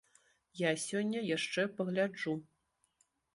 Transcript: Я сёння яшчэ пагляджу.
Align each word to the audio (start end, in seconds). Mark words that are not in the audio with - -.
Я 0.61 0.71
сёння 0.85 1.21
яшчэ 1.37 1.67
пагляджу. 1.77 2.33